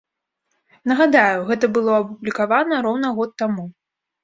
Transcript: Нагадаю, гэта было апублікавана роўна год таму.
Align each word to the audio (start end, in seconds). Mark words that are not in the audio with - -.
Нагадаю, 0.91 1.37
гэта 1.51 1.65
было 1.77 1.91
апублікавана 2.01 2.83
роўна 2.89 3.15
год 3.21 3.39
таму. 3.45 3.71